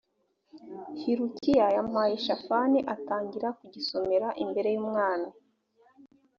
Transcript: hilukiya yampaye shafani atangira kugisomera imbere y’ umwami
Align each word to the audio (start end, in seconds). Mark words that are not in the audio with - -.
hilukiya 1.01 1.65
yampaye 1.75 2.15
shafani 2.25 2.79
atangira 2.93 3.47
kugisomera 3.57 4.27
imbere 4.43 4.69
y’ 4.75 4.79
umwami 4.83 5.29